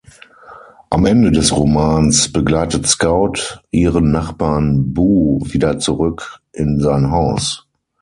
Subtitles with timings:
[0.89, 7.67] Am Ende des Romans begleitet Scout ihren Nachbarn Boo wieder zurück in sein Haus.